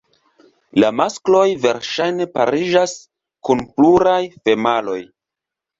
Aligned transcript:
La 0.83 0.89
maskloj 1.01 1.43
verŝajne 1.67 2.27
pariĝas 2.39 2.99
kun 3.49 3.63
pluraj 3.77 4.21
femaloj. 4.47 5.01